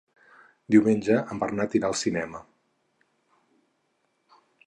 [0.75, 2.41] Diumenge en Bernat irà al cinema.